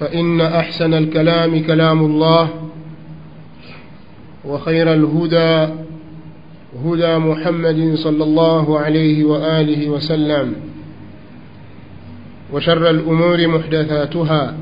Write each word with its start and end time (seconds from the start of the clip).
فإن 0.00 0.40
أحسن 0.40 0.94
الكلام 0.94 1.62
كلام 1.66 2.04
الله 2.04 2.48
وخير 4.44 4.92
الهدى 4.92 5.72
هدى 6.84 7.16
محمد 7.18 7.94
صلى 7.94 8.24
الله 8.24 8.78
عليه 8.78 9.24
وآله 9.24 9.88
وسلم 9.88 10.54
وشر 12.52 12.90
الأمور 12.90 13.46
محدثاتها 13.46 14.54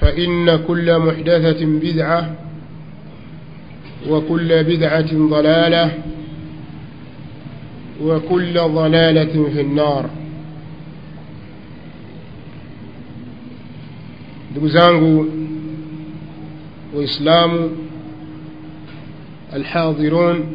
فإن 0.00 0.56
كل 0.56 0.98
محدثة 0.98 1.66
بدعة 1.66 2.34
وكل 4.08 4.64
بدعة 4.64 5.08
ضلالة 5.12 5.92
وكل 8.02 8.54
ضلالة 8.54 9.48
في 9.54 9.60
النار 9.60 10.10
ndugu 14.56 14.68
zangu 14.68 15.26
waislamu 16.96 17.70
alhadhirun 19.54 20.46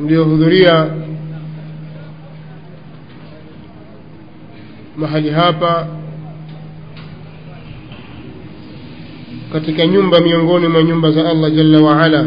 mliohudhuria 0.00 0.90
mahali 4.96 5.30
hapa 5.30 5.88
katika 9.52 9.86
nyumba 9.86 10.20
miongoni 10.20 10.68
mwa 10.68 10.82
nyumba 10.82 11.10
za 11.10 11.30
allah 11.30 11.52
jalla 11.52 11.80
waala 11.80 12.26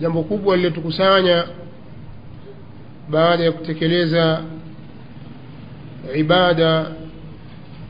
jambo 0.00 0.22
kubwa 0.22 0.56
lililotukusanya 0.56 1.44
baada 3.10 3.44
ya 3.44 3.52
kutekeleza 3.52 4.42
ibada 6.16 6.92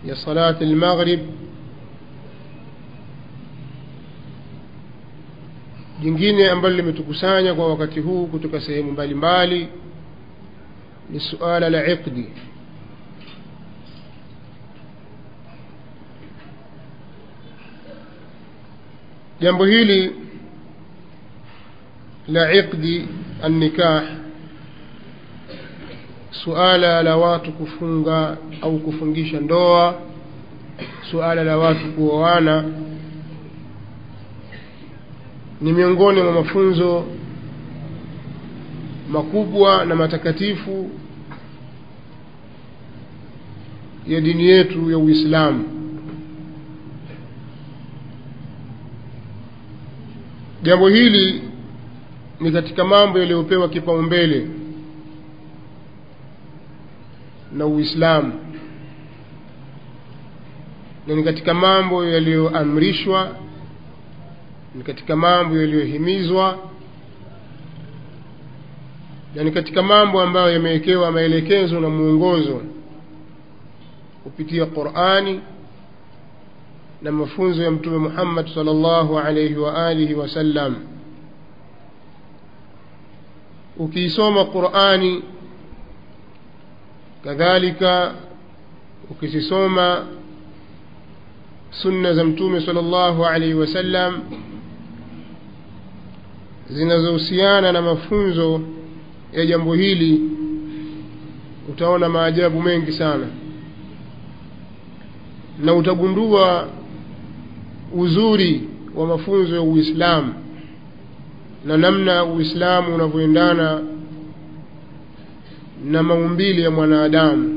ya 0.07 0.17
salati 0.17 0.65
lmaghrib 0.65 1.21
jingine 6.03 6.51
ambalo 6.51 6.77
limetukusanya 6.77 7.55
kwa 7.55 7.69
wakati 7.69 8.01
huu 8.01 8.27
kutoka 8.27 8.61
sehemu 8.61 8.93
mbalimbali 8.93 9.69
ni 11.11 11.21
suala 11.21 11.71
la 11.71 11.87
iqdi 11.93 12.27
jambo 19.41 19.65
hili 19.65 20.13
la 22.29 22.53
iqdi 22.53 23.09
annikah 23.43 24.03
suala 26.31 27.03
la 27.03 27.17
watu 27.17 27.53
kufunga 27.53 28.37
au 28.63 28.79
kufungisha 28.79 29.41
ndoa 29.41 30.01
suala 31.11 31.45
la 31.45 31.59
watu 31.59 31.93
kuoana 31.93 32.65
ni 35.61 35.73
miongoni 35.73 36.23
mwa 36.23 36.33
mafunzo 36.33 37.05
makubwa 39.11 39.85
na 39.85 39.95
matakatifu 39.97 40.91
ya 44.07 44.21
dini 44.21 44.47
yetu 44.47 44.91
ya 44.91 44.99
uislamu. 44.99 45.65
Jambo 50.63 50.89
hili 50.89 51.43
ni 52.41 52.53
katika 52.53 52.85
mambo 52.85 53.19
yaliyopewa 53.19 53.69
kipaumbele 53.69 54.47
na 57.53 57.67
uislamu. 57.67 58.33
Na 61.07 61.15
ni 61.15 61.23
katika 61.25 61.55
mambo 61.55 62.05
yaliyoamrishwa 62.05 63.31
ni 64.75 64.83
katika 64.83 65.17
mambo 65.17 65.57
yaliyohimizwa 65.57 66.59
na 69.35 69.45
ni 69.45 69.51
katika 69.51 69.83
mambo 69.83 70.21
ambayo 70.23 70.53
yamewekewa 70.53 71.13
maelekezo 71.13 71.81
na 71.81 71.89
mwongozo 71.89 72.63
kupitia 74.25 74.67
qurani 74.67 75.41
na 77.03 77.13
mafunzo 77.13 77.63
ya 77.63 77.71
mtume 77.71 77.99
muhammad 77.99 78.55
sal 78.55 78.65
llahu 78.65 79.19
alaihi 79.19 79.55
wa 79.57 79.87
alihi 79.87 80.15
wasallam 80.15 80.77
ukiisoma 83.77 84.45
qurani 84.45 85.23
kadhalika 87.29 88.15
ukizisoma 89.11 90.07
sunna 91.71 92.13
za 92.15 92.25
mtume 92.25 92.61
sala 92.61 92.83
llahu 92.83 93.25
alaihi 93.27 93.55
wasallam 93.55 94.21
zinazohusiana 96.71 97.73
na 97.73 97.83
mafunzo 97.83 98.61
ya 99.33 99.47
jambo 99.47 99.75
hili 99.75 100.21
utaona 101.69 102.09
maajabu 102.09 102.63
mengi 102.63 102.93
sana. 102.93 103.27
Na 105.65 105.75
utagundua 105.75 106.69
uzuri 107.97 108.69
wa 108.95 109.07
mafunzo 109.07 109.55
ya 109.55 109.63
uislamu 109.63 110.35
na 111.65 111.77
namna 111.77 112.25
uislamu 112.25 112.95
unavyoendana 112.95 113.81
na 115.85 116.03
maumbili 116.03 116.63
ya 116.63 116.71
mwanadamu. 116.71 117.55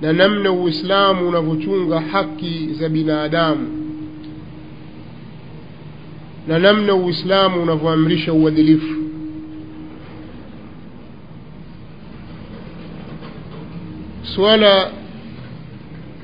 Na 0.00 0.12
namna 0.12 0.52
uislamu 0.52 1.28
unavyochunga 1.28 2.00
haki 2.00 2.68
za 2.80 2.88
binadamu. 2.88 3.68
Na 6.48 6.58
namna 6.58 6.94
uislamu 6.94 7.62
unavyoamrisha 7.62 8.32
uadilifu. 8.32 8.94
Suala 14.34 14.90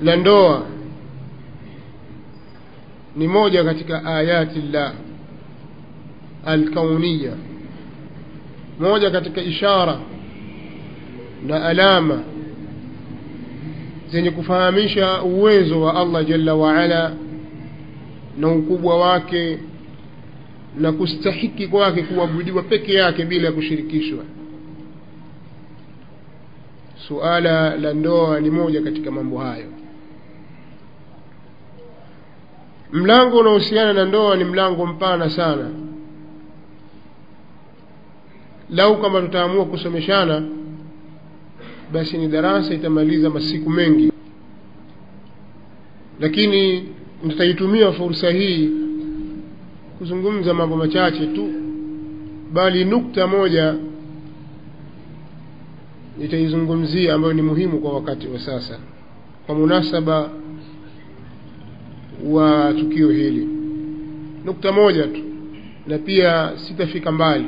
la 0.02 0.16
ndoa 0.16 0.66
ni 3.16 3.28
moja 3.28 3.64
katika 3.64 4.04
ayati 4.04 4.60
llah 4.60 4.92
alkauniya 6.44 7.32
moja 8.80 9.10
katika 9.10 9.40
ishara 9.40 9.98
na 11.46 11.64
alama 11.64 12.22
zenye 14.10 14.30
kufahamisha 14.30 15.22
uwezo 15.22 15.80
wa 15.80 15.94
allah 15.96 16.26
jalla 16.26 16.54
waala 16.54 17.14
na 18.38 18.48
ukubwa 18.48 19.00
wake 19.00 19.58
na 20.78 20.92
kustahiki 20.92 21.66
kwake 21.68 22.02
kuabudiwa 22.02 22.62
peke 22.62 22.92
yake 22.94 23.24
bila 23.24 23.46
ya 23.46 23.52
kushirikishwa. 23.52 24.24
Suala 27.08 27.76
la 27.76 27.92
ndoa 27.92 28.40
ni 28.40 28.50
moja 28.50 28.82
katika 28.82 29.10
mambo 29.10 29.38
hayo. 29.38 29.66
Mlango 32.92 33.38
unaohusiana 33.38 33.92
na 33.92 34.04
ndoa 34.04 34.36
ni 34.36 34.44
mlango 34.44 34.86
mpana 34.86 35.30
sana 35.30 35.70
lau 38.74 39.00
kama 39.02 39.20
tutaamua 39.22 39.64
kusomeshana 39.64 40.42
basi 41.92 42.18
ni 42.18 42.28
darasa 42.28 42.74
itamaliza 42.74 43.30
masiku 43.30 43.70
mengi. 43.70 44.12
Lakini 46.20 46.84
nitaitumia 47.24 47.92
fursa 47.92 48.30
hii 48.30 48.70
kuzungumza 49.98 50.54
mambo 50.54 50.76
machache 50.76 51.26
tu 51.26 51.48
bali 52.52 52.84
nukta 52.84 53.26
moja 53.26 53.74
nitaizungumzia 56.18 57.14
ambayo 57.14 57.34
ni 57.34 57.42
muhimu 57.42 57.78
kwa 57.78 57.92
wakati 57.92 58.26
wa 58.28 58.38
sasa 58.40 58.78
kwa 59.46 59.54
munasaba 59.54 60.30
wa 62.26 62.72
tukio 62.80 63.10
hili. 63.10 63.48
Nukta 64.44 64.72
moja 64.72 65.06
tu 65.06 65.20
na 65.86 65.98
pia 65.98 66.52
sitafika 66.56 67.12
mbali 67.12 67.46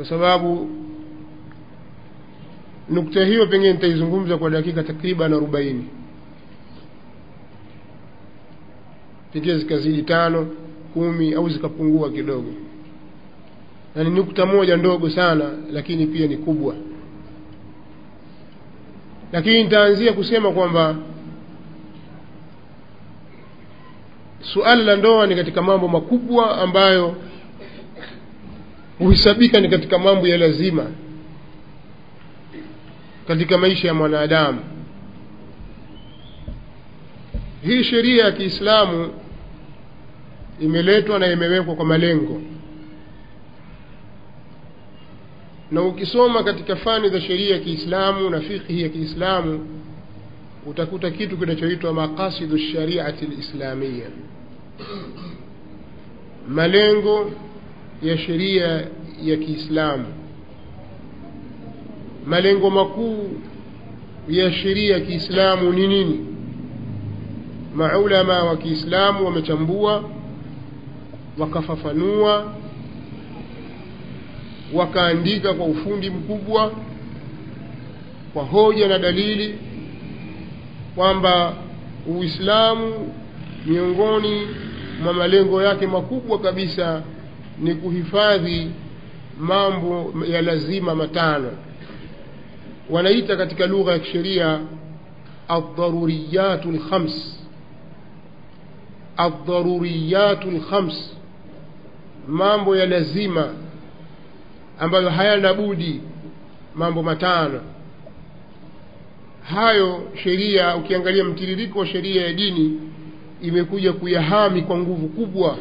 kwa 0.00 0.08
sababu 0.08 0.70
nukta 2.88 3.24
hiyo 3.24 3.46
pengine 3.46 3.72
nitaizungumza 3.72 4.38
kwa 4.38 4.50
dakika 4.50 4.82
takriban 4.82 5.32
arobaini. 5.32 5.84
Pengine 9.32 9.58
zikazidi 9.58 10.02
tano 10.02 10.46
kumi 10.94 11.34
au 11.34 11.48
zikapungua 11.48 12.10
kidogo. 12.10 12.52
Na 13.94 14.04
ni 14.04 14.10
nukta 14.10 14.46
moja 14.46 14.76
ndogo 14.76 15.10
sana 15.10 15.50
lakini 15.72 16.06
pia 16.06 16.26
ni 16.26 16.36
kubwa. 16.36 16.74
Lakini 19.32 19.62
nitaanzia 19.62 20.12
kusema 20.12 20.52
kwamba 20.52 20.96
suala 24.42 24.82
la 24.84 24.96
ndoa 24.96 25.26
ni 25.26 25.36
katika 25.36 25.62
mambo 25.62 25.88
makubwa 25.88 26.58
ambayo 26.58 27.14
huhesabika 29.00 29.60
ni 29.60 29.68
katika 29.68 29.98
mambo 29.98 30.26
ya 30.28 30.38
lazima 30.38 30.86
katika 33.28 33.58
maisha 33.58 33.88
ya 33.88 33.94
mwanadamu. 33.94 34.58
Hii 37.62 37.84
sheria 37.84 38.24
ya 38.24 38.32
kiislamu 38.32 39.10
imeletwa 40.60 41.18
na 41.18 41.26
imewekwa 41.32 41.74
kwa 41.74 41.84
malengo. 41.84 42.42
Na 45.70 45.82
ukisoma 45.82 46.42
katika 46.44 46.76
fani 46.76 47.08
za 47.08 47.20
sheria 47.20 47.54
ya 47.54 47.58
kiislamu 47.60 48.30
na 48.30 48.40
fikhi 48.40 48.82
ya 48.82 48.88
kiislamu 48.88 49.66
utakuta 50.66 51.10
kitu 51.10 51.36
kinachoitwa 51.38 51.92
maqasidu 51.92 52.58
shariati 52.58 53.26
lislamia 53.26 54.06
malengo 56.48 57.30
ya 58.02 58.18
sheria 58.18 58.86
ya 59.22 59.36
kiislamu. 59.36 60.06
Malengo 62.26 62.70
makuu 62.70 63.30
ya 64.28 64.52
sheria 64.52 64.94
ya 64.94 65.00
kiislamu 65.00 65.72
ni 65.72 65.86
nini? 65.88 66.26
Maulama 67.74 68.42
wa 68.44 68.56
kiislamu 68.56 69.24
wamechambua 69.24 70.04
wakafafanua 71.38 72.54
wakaandika 74.74 75.54
kwa 75.54 75.66
ufundi 75.66 76.10
mkubwa 76.10 76.72
kwa 78.34 78.44
hoja 78.44 78.88
na 78.88 78.98
dalili 78.98 79.58
kwamba 80.94 81.54
uislamu 82.06 83.14
miongoni 83.66 84.46
mwa 85.02 85.12
malengo 85.12 85.62
yake 85.62 85.86
makubwa 85.86 86.38
kabisa 86.38 87.02
ni 87.60 87.74
kuhifadhi 87.74 88.70
mambo 89.40 90.14
ya 90.26 90.42
lazima 90.42 90.94
matano. 90.94 91.50
Wanaita 92.90 93.36
katika 93.36 93.66
lugha 93.66 93.92
ya 93.92 93.98
kisheria 93.98 94.60
adharuriyatu 95.48 96.72
lkhams 96.72 97.36
adharuriyatu 99.16 100.50
lkhams 100.50 101.16
mambo 102.28 102.76
ya 102.76 102.86
lazima 102.86 103.48
ambayo 104.78 105.10
hayana 105.10 105.54
budi 105.54 106.00
mambo 106.74 107.02
matano. 107.02 107.60
Hayo 109.42 110.02
sheria 110.22 110.76
ukiangalia 110.76 111.24
mtiririko 111.24 111.78
wa 111.78 111.86
sheria 111.86 112.26
ya 112.26 112.32
dini 112.32 112.80
imekuja 113.42 113.92
kuyahami 113.92 114.62
kwa 114.62 114.78
nguvu 114.78 115.08
kubwa 115.08 115.56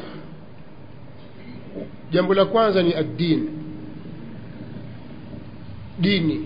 jambo 2.11 2.33
la 2.33 2.45
kwanza 2.45 2.83
ni 2.83 2.93
addini 2.93 3.49
dini. 5.99 6.45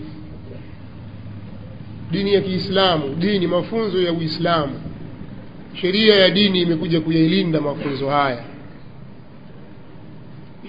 Dini 2.10 2.34
ya 2.34 2.40
kiislamu 2.40 3.14
dini 3.14 3.46
mafunzo 3.46 4.02
ya 4.02 4.12
uislamu. 4.12 4.80
Sheria 5.74 6.14
ya 6.14 6.30
dini 6.30 6.60
imekuja 6.62 7.00
kuyailinda 7.00 7.60
mafunzo 7.60 8.08
haya. 8.10 8.44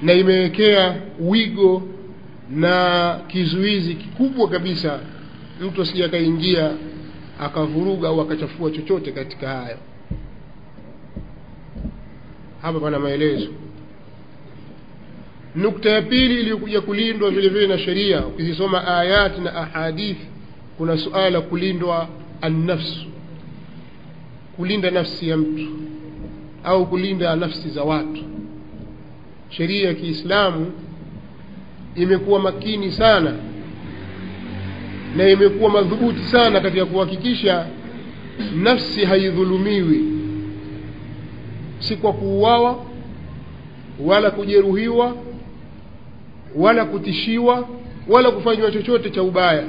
Na 0.04 0.14
imewekea 0.14 1.02
wigo 1.20 1.84
na 2.52 3.20
kizuizi 3.28 3.94
kikubwa 3.96 4.50
kabisa 4.50 5.00
mtu 5.62 5.82
asije 5.82 6.06
akaingia 6.06 6.72
akavuruga 7.40 8.08
au 8.08 8.22
akachafua 8.22 8.72
chochote 8.72 9.12
katika 9.12 9.50
hayo. 9.50 9.78
Hapa 12.62 12.80
pana 12.80 13.00
maelezo 13.00 13.48
nukta 15.56 15.90
ya 15.90 16.02
pili 16.02 16.40
iliyokuja 16.40 16.82
kulindwa 16.82 17.30
vile 17.32 17.50
vile 17.50 17.68
na 17.68 17.78
sheria 17.78 18.26
ukizisoma 18.26 18.88
ayati 18.98 19.42
na 19.42 19.56
ahadithi 19.56 20.26
kuna 20.78 20.98
suala 20.98 21.30
la 21.30 21.42
kulindwa 21.42 22.08
annafsu 22.42 23.06
kulinda 24.56 24.92
nafsi 24.92 25.30
ya 25.30 25.38
mtu 25.38 25.68
au 26.64 26.86
kulinda 26.86 27.36
nafsi 27.36 27.70
za 27.70 27.84
watu. 27.84 28.24
Sheria 29.50 29.88
ya 29.88 29.94
kiislamu 29.94 30.72
imekuwa 31.96 32.40
makini 32.40 32.92
sana 32.92 33.34
na 35.18 35.30
imekuwa 35.30 35.70
madhubuti 35.70 36.20
sana 36.24 36.60
katika 36.60 36.86
kuhakikisha 36.86 37.68
nafsi 38.56 39.06
haidhulumiwi. 39.06 40.04
Si 41.80 41.96
kwa 41.96 42.14
kuuawa 42.14 42.86
wala 44.00 44.32
kujeruhiwa 44.32 45.16
wala 46.58 46.86
kutishiwa 46.86 47.68
wala 48.08 48.32
kufanywa 48.32 48.72
chochote 48.72 49.10
cha 49.10 49.24
ubaya. 49.24 49.64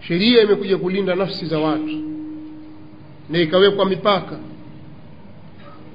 Sheria 0.00 0.42
imekuja 0.42 0.78
kulinda 0.78 1.14
nafsi 1.14 1.46
za 1.46 1.58
watu 1.58 2.02
na 3.30 3.38
ikawekwa 3.38 3.86
mipaka 3.86 4.36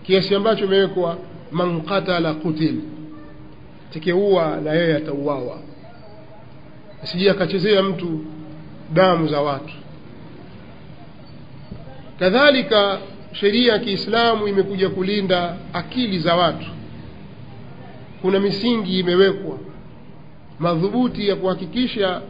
kiasi 0.04 0.36
ambacho 0.36 0.66
imewekwa 0.66 1.18
man 1.52 1.82
qatala 1.82 2.34
qutil 2.34 2.76
na 4.62 4.72
yeye 4.74 4.96
atauawa. 4.96 5.60
Asije 7.04 7.30
akachezea 7.32 7.84
mtu 7.84 8.20
damu 8.94 9.28
za 9.28 9.42
watu. 9.42 9.74
Kadhalika 12.20 13.00
sheria 13.32 13.74
ya 13.74 13.80
kiislamu 13.80 14.48
imekuja 14.48 14.90
kulinda 14.90 15.56
akili 15.74 16.20
za 16.20 16.36
watu 16.36 16.66
kuna 18.22 18.40
misingi 18.40 19.00
imewekwa 19.00 19.58
madhubuti 20.60 21.28
ya 21.28 21.36
kuhakikisha 21.36 22.22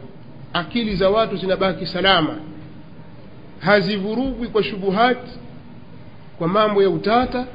akili 0.52 0.96
za 0.96 1.10
watu 1.10 1.36
zinabaki 1.36 1.86
salama 1.86 2.36
hazivurugwi 3.58 4.48
kwa 4.48 4.62
shubuhati 4.62 5.38
kwa 6.38 6.48
mambo 6.48 6.82
ya 6.82 6.90
utata 6.90 7.46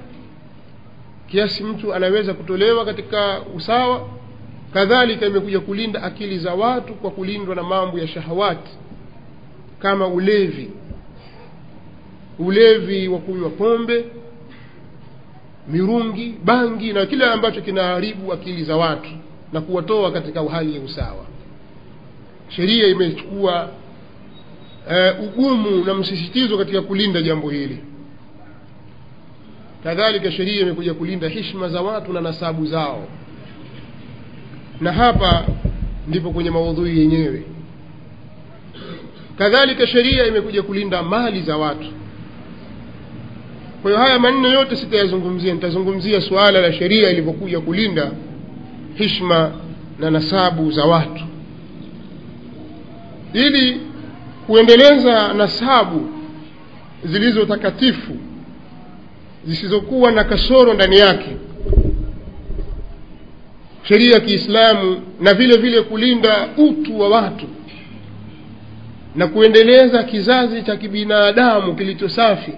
kiasi 1.28 1.64
mtu 1.64 1.94
anaweza 1.94 2.34
kutolewa 2.34 2.86
katika 2.86 3.42
usawa. 3.56 4.10
Kadhalika 4.74 5.26
imekuja 5.26 5.60
kulinda 5.60 6.04
akili 6.04 6.40
za 6.40 6.54
watu 6.54 6.94
kwa 6.94 7.12
kulindwa 7.12 7.56
na 7.56 7.64
mambo 7.64 8.00
ya 8.00 8.08
shahawati 8.08 8.72
kama 9.80 10.08
ulevi. 10.08 10.72
Ulevi 12.40 13.08
wa 13.08 13.20
kunywa 13.20 13.50
pombe 13.50 14.06
mirungi 15.70 16.36
bangi 16.44 16.94
na 16.94 17.06
kile 17.06 17.26
ambacho 17.26 17.62
kinaharibu 17.62 18.34
akili 18.34 18.64
za 18.64 18.78
watu 18.78 19.10
na 19.54 19.62
kuwatoa 19.62 20.12
katika 20.12 20.44
hali 20.50 20.76
ya 20.76 20.82
usawa. 20.82 21.26
Sheria 22.50 22.88
imechukua 22.88 23.70
uh, 24.88 25.24
ugumu 25.26 25.86
na 25.86 25.94
msisitizo 25.94 26.58
katika 26.58 26.82
kulinda 26.82 27.22
jambo 27.22 27.50
hili. 27.50 27.80
Kadhalika 29.84 30.32
sheria 30.32 30.62
imekuja 30.62 30.94
kulinda 30.94 31.28
hishma 31.28 31.70
za 31.70 31.82
watu 31.82 32.14
na 32.14 32.22
nasabu 32.22 32.66
zao. 32.66 33.08
Na 34.82 34.92
hapa 34.92 35.46
ndipo 36.08 36.32
kwenye 36.32 36.50
maudhui 36.50 37.00
yenyewe. 37.00 37.44
Kadhalika 39.38 39.88
sheria 39.88 40.28
imekuja 40.28 40.64
kulinda 40.64 41.04
mali 41.04 41.42
za 41.42 41.58
watu 41.58 41.88
kwa 43.86 43.92
hiyo 43.92 44.04
haya 44.06 44.20
manne 44.20 44.50
yote 44.50 44.76
sitayazungumzia. 44.76 45.54
Nitazungumzia 45.54 46.22
suala 46.22 46.62
la 46.62 46.74
sheria 46.74 47.10
ilivyokuja 47.10 47.60
kulinda 47.60 48.12
hishma 48.96 49.52
na 50.00 50.10
nasabu 50.12 50.72
za 50.72 50.86
watu. 50.86 51.24
Ili 53.34 53.82
kuendeleza 54.48 55.34
nasabu 55.34 56.10
zilizo 57.04 57.46
takatifu 57.46 58.12
zisizokuwa 59.48 60.12
na 60.12 60.24
kasoro 60.24 60.74
ndani 60.74 60.98
yake 60.98 61.38
sheria 63.84 64.14
ya 64.14 64.20
kiislamu 64.20 65.02
na 65.22 65.34
vile 65.34 65.58
vile 65.58 65.82
kulinda 65.82 66.48
utu 66.58 67.00
wa 67.00 67.10
watu 67.10 67.46
na 69.16 69.28
kuendeleza 69.28 70.04
kizazi 70.04 70.62
cha 70.64 70.76
kibinadamu 70.76 71.76
kilicho 71.76 72.10
safi 72.10 72.52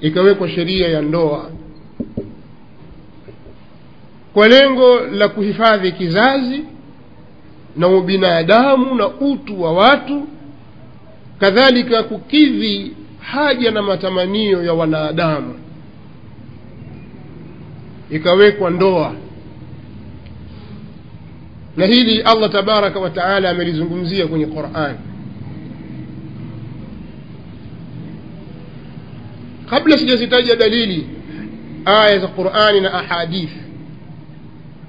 ikawekwa 0.00 0.48
sheria 0.48 0.88
ya 0.88 1.02
ndoa. 1.02 1.50
Kwa 4.34 4.48
lengo 4.48 5.00
la 5.00 5.28
kuhifadhi 5.28 5.92
kizazi 5.92 6.64
na 7.76 7.88
ubinadamu 7.88 8.94
na 8.94 9.08
utu 9.08 9.62
wa 9.62 9.72
watu 9.72 10.22
kadhalika 11.40 12.02
kukidhi 12.02 12.92
haja 13.20 13.70
na 13.70 13.82
matamanio 13.82 14.62
ya 14.64 14.72
wanadamu. 14.74 15.54
Ikawekwa 18.10 18.70
ndoa. 18.70 19.12
Na 21.76 21.86
hili 21.86 22.22
allah 22.22 22.50
tabaraka 22.52 22.98
wa 23.00 23.10
taala 23.10 23.50
amelizungumzia 23.50 24.26
kwenye 24.26 24.46
quran 24.46 24.96
kabla 29.70 29.98
sijazitaja 29.98 30.56
dalili 30.56 31.06
aya 31.84 32.18
za 32.18 32.26
qurani 32.28 32.80
na 32.80 32.94
ahadith. 32.94 33.52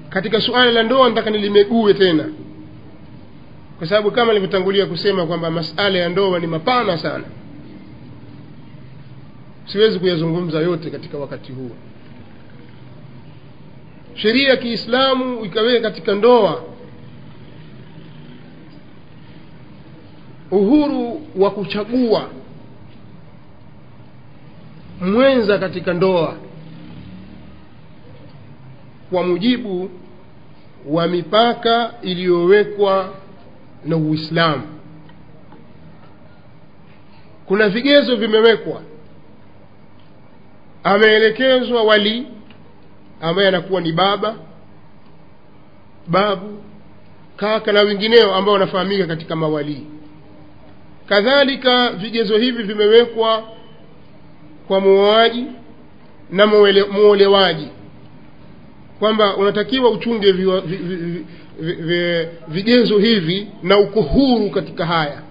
Katika 0.08 0.40
suala 0.40 0.70
la 0.72 0.82
ndoa 0.82 1.08
nataka 1.08 1.30
nilimegue 1.30 1.94
tena. 1.94 2.24
Kwa 3.78 3.86
sababu 3.86 4.10
kama 4.10 4.32
nilivyotangulia 4.32 4.86
kusema 4.86 5.26
kwamba 5.26 5.50
masala 5.50 5.98
ya 5.98 6.08
ndoa 6.08 6.38
ni 6.38 6.46
mapana 6.46 6.98
sana. 6.98 7.24
Siwezi 9.66 9.98
kuyazungumza 9.98 10.58
yote 10.60 10.90
katika 10.90 11.18
wakati 11.18 11.52
huu 11.52 11.70
sheria 14.14 14.48
ya 14.48 14.56
kiislamu 14.56 15.44
ikaweka 15.44 15.80
katika 15.90 16.14
ndoa 16.14 16.62
uhuru 20.50 21.22
wa 21.36 21.50
kuchagua 21.50 22.28
mwenza 25.02 25.58
katika 25.58 25.92
ndoa. 25.94 26.36
Kwa 29.10 29.22
mujibu 29.22 29.90
wa 30.86 31.06
mipaka 31.06 31.94
iliyowekwa 32.02 33.14
na 33.84 33.96
uislamu. 33.96 34.62
Kuna 37.46 37.68
vigezo 37.68 38.16
vimewekwa. 38.16 38.82
Ameelekezwa 40.84 41.82
wali 41.82 42.26
ambaye 43.20 43.48
anakuwa 43.48 43.80
ni 43.80 43.92
baba 43.92 44.34
babu 46.06 46.62
kaka 47.36 47.72
na 47.72 47.80
wengineo 47.80 48.34
ambao 48.34 48.52
wanafahamika 48.54 49.06
katika 49.06 49.36
mawalii 49.36 49.86
kadhalika 51.06 51.90
vigezo 51.90 52.38
hivi 52.38 52.62
vimewekwa 52.62 53.48
kwa 54.68 54.80
muoaji 54.80 55.44
na 56.30 56.46
muolewaji 56.92 57.68
kwamba 58.98 59.36
unatakiwa 59.36 59.90
uchunge 59.90 60.34
vigezo 62.48 62.98
hivi 62.98 63.46
na 63.62 63.78
uko 63.78 64.00
huru 64.02 64.50
katika 64.50 64.86
haya. 64.86 65.22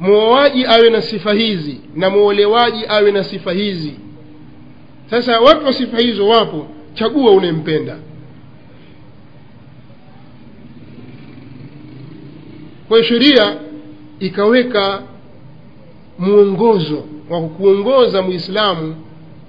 Muoaji 0.00 0.66
awe 0.66 0.90
na 0.90 1.02
sifa 1.02 1.32
hizi 1.32 1.80
na 1.94 2.10
muolewaji 2.10 2.84
awe 2.88 3.12
na 3.12 3.24
sifa 3.24 3.52
hizi. 3.52 3.94
Sasa 5.10 5.40
watu 5.40 5.66
wa 5.66 5.72
sifa 5.72 5.98
hizo 5.98 6.28
wapo. 6.28 6.66
Chagua 6.94 7.30
unempenda 7.32 7.98
kwa 12.88 13.04
sheria 13.04 13.56
ikaweka 14.20 15.02
mwongozo 16.18 17.04
wa 17.30 17.40
kuongoza 17.40 18.22
mwislamu 18.22 18.96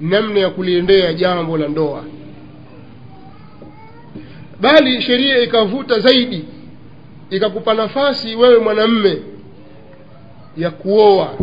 namna 0.02 0.40
ya 0.40 0.50
kuliendea 0.50 1.14
jambo 1.14 1.58
la 1.58 1.68
ndoa. 1.68 2.04
Bali 4.62 5.02
sheria 5.02 5.40
ikavuta 5.44 6.00
zaidi 6.00 6.46
ikakupa 7.30 7.74
nafasi 7.74 8.36
wewe 8.36 8.60
mwanamme 8.60 9.18
ya 10.58 10.72
kuoa 10.72 11.34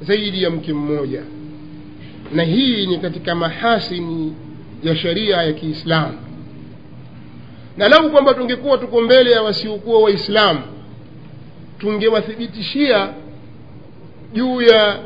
zaidi 0.00 0.42
ya 0.42 0.50
mke 0.50 0.72
mmoja. 0.72 1.22
Na 2.34 2.42
hii 2.42 2.86
ni 2.86 2.98
katika 2.98 3.34
mahasini 3.34 4.34
ya 4.84 4.96
sheria 4.96 5.36
ya 5.42 5.52
kiislamu. 5.52 6.18
Na 7.76 7.88
lau 7.88 8.10
kwamba 8.10 8.34
tungekuwa 8.34 8.78
tuko 8.78 9.00
mbele 9.00 9.30
ya 9.30 9.42
wasiokuwa 9.42 10.00
waislamu 10.02 10.60
tungewathibitishia 11.78 13.08
juu 14.32 14.62
ya 14.62 14.98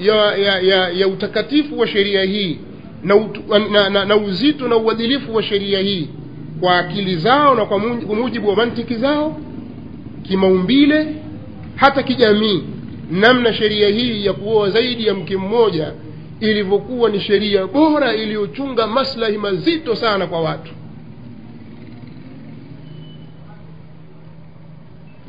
ya, 0.00 0.36
ya, 0.36 0.60
ya, 0.60 0.88
ya 0.90 1.08
utakatifu 1.08 1.78
wa 1.78 1.86
sheria 1.86 2.22
hii 2.22 2.58
na, 3.04 3.16
utu, 3.16 3.42
na, 3.72 3.90
na, 3.90 4.04
na 4.04 4.16
uzito 4.16 4.68
na 4.68 4.76
uadilifu 4.76 5.34
wa 5.34 5.42
sheria 5.42 5.80
hii 5.80 6.08
kwa 6.60 6.78
akili 6.78 7.16
zao 7.16 7.54
na 7.54 7.64
kwa 7.66 7.78
mujibu 8.16 8.48
wa 8.48 8.56
mantiki 8.56 8.94
zao 8.94 9.40
kimaumbile 10.22 11.14
hata 11.76 12.02
kijamii 12.02 12.62
namna 13.10 13.52
sheria 13.52 13.88
hii 13.88 14.26
ya 14.26 14.32
kuoa 14.32 14.70
zaidi 14.70 15.06
ya 15.06 15.14
mke 15.14 15.36
mmoja 15.36 15.92
ilivyokuwa 16.40 17.10
ni 17.10 17.20
sheria 17.20 17.66
bora 17.66 18.14
iliyochunga 18.14 18.86
maslahi 18.86 19.38
mazito 19.38 19.96
sana 19.96 20.26
kwa 20.26 20.40
watu. 20.40 20.72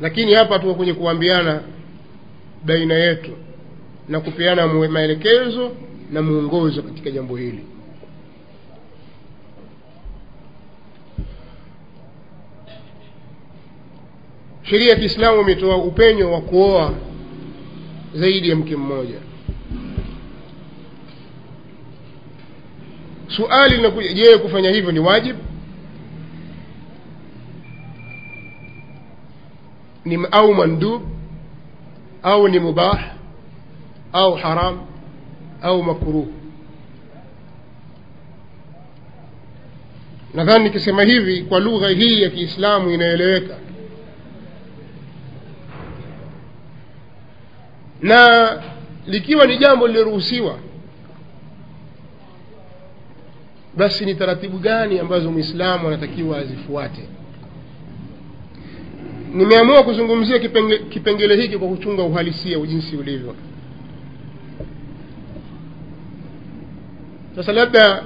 Lakini 0.00 0.32
hapa 0.34 0.58
tuko 0.58 0.74
kwenye 0.74 0.94
kuambiana 0.94 1.60
baina 2.64 2.94
yetu 2.94 3.30
na 4.08 4.20
kupeana 4.20 4.66
maelekezo 4.66 5.70
na 6.10 6.22
mwongozo 6.22 6.82
katika 6.82 7.10
jambo 7.10 7.36
hili. 7.36 7.64
Sheria 14.62 14.90
ya 14.90 14.96
kiislamu 14.96 15.40
imetoa 15.40 15.76
upenyo 15.76 16.32
wa 16.32 16.40
kuoa 16.40 16.94
zaidi 18.14 18.48
ya 18.48 18.56
mke 18.56 18.76
mmoja. 18.76 19.18
Suali 23.28 23.76
linakuja 23.76 24.12
je 24.12 24.38
kufanya 24.38 24.70
hivyo 24.70 24.92
ni 24.92 24.98
wajibu? 25.00 25.38
Ni 30.04 30.26
au 30.30 30.54
mandub 30.54 31.02
au 32.22 32.48
ni 32.48 32.58
mubah 32.58 33.04
au 34.12 34.34
haram 34.34 34.78
au 35.62 35.82
makruh. 35.82 36.26
Nadhani 40.34 40.64
nikisema 40.64 41.02
hivi 41.02 41.42
kwa 41.42 41.60
lugha 41.60 41.88
hii 41.88 42.22
ya 42.22 42.30
kiislamu 42.30 42.90
inaeleweka. 42.90 43.54
Na 48.02 48.50
likiwa 49.06 49.46
ni 49.46 49.58
jambo 49.58 49.86
lililoruhusiwa 49.86 50.58
basi 53.76 54.04
ni 54.04 54.14
taratibu 54.14 54.58
gani 54.58 54.98
ambazo 54.98 55.30
mwislamu 55.30 55.88
anatakiwa 55.88 56.38
azifuate 56.38 57.02
nimeamua 59.34 59.82
kuzungumzia 59.82 60.38
kipengele, 60.38 60.78
kipengele 60.78 61.36
hiki 61.36 61.58
kwa 61.58 61.68
kuchunga 61.68 62.02
uhalisia 62.02 62.58
jinsi 62.58 62.96
ulivyo. 62.96 63.34
Sasa 67.36 67.52
labda 67.52 68.02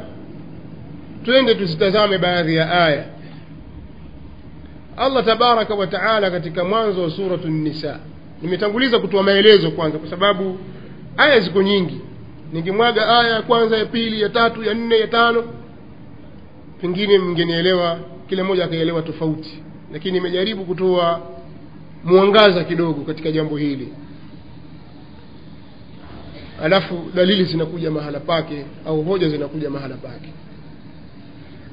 twende 1.24 1.54
tuzitazame 1.54 2.18
baadhi 2.18 2.54
ya 2.56 2.84
aya. 2.86 3.04
Allah 4.96 5.24
tabaraka 5.24 5.74
wa 5.74 5.86
taala 5.86 6.30
katika 6.30 6.64
mwanzo 6.64 7.02
wa 7.02 7.10
suratu 7.10 7.48
nisa. 7.48 8.00
Nimetanguliza 8.42 8.98
kutoa 8.98 9.22
maelezo 9.22 9.70
kwanza 9.70 9.98
kwa 9.98 10.10
sababu 10.10 10.58
aya 11.16 11.40
ziko 11.40 11.62
nyingi. 11.62 12.00
Ningemwaga 12.52 13.08
aya 13.20 13.34
ya 13.34 13.42
kwanza 13.42 13.78
ya 13.78 13.84
pili 13.84 14.20
ya 14.22 14.28
tatu 14.28 14.62
ya 14.64 14.74
nne 14.74 14.98
ya 14.98 15.06
tano 15.06 15.44
pengine 16.80 17.18
mngenielewa 17.18 17.98
kila 18.28 18.44
mmoja 18.44 18.64
akaelewa 18.64 19.02
tofauti 19.02 19.62
lakini 19.92 20.12
nimejaribu 20.14 20.64
kutoa 20.64 21.20
mwangaza 22.04 22.64
kidogo 22.64 23.00
katika 23.04 23.30
jambo 23.32 23.56
hili. 23.56 23.88
Alafu 26.62 27.10
dalili 27.14 27.44
zinakuja 27.44 27.90
mahala 27.90 28.20
pake 28.20 28.64
au 28.86 29.02
hoja 29.02 29.28
zinakuja 29.28 29.70
mahala 29.70 29.96
pake. 29.96 30.28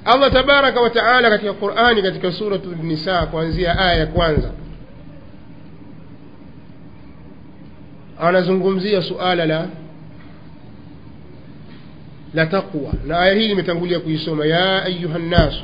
Allah 0.06 0.32
tabaraka 0.32 0.82
wa 0.82 0.90
taala 0.90 1.30
katika 1.30 1.54
qurani 1.54 2.02
katika 2.02 2.32
suratu 2.32 2.76
nisa 2.76 3.26
kuanzia 3.26 3.80
aya 3.80 3.96
ya 3.96 4.06
kwanza 4.08 4.52
anazungumzia 8.20 9.02
suala 9.02 9.46
la 9.46 9.68
la 12.34 12.46
taqwa. 12.46 12.94
Na 13.08 13.20
aya 13.20 13.34
hii 13.34 13.48
nimetangulia 13.48 14.00
kuisoma 14.00 14.46
ya 14.46 14.84
ayuha 14.86 15.20
nnasu 15.20 15.64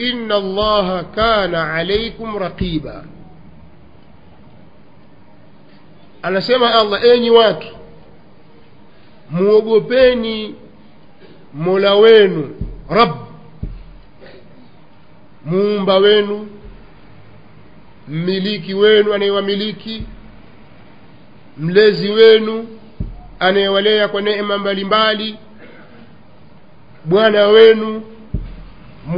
inna 0.00 0.34
allaha 0.34 1.04
kana 1.04 1.74
alaikum 1.74 2.38
raqiba. 2.38 3.04
Anasema 6.22 6.74
allah 6.74 7.04
enyi 7.04 7.30
watu 7.30 7.66
muogopeni 9.30 10.54
mola 11.54 11.94
wenu 11.94 12.56
rab 12.90 13.10
muumba 15.44 15.96
wenu 15.96 16.48
mmiliki 18.08 18.74
wenu 18.74 19.14
anayewamiliki 19.14 20.02
mlezi 21.58 22.10
wenu 22.10 22.68
anayewalea 23.38 24.08
kwa 24.08 24.22
neema 24.22 24.58
mbalimbali 24.58 25.36
bwana 27.04 27.46
wenu 27.46 28.02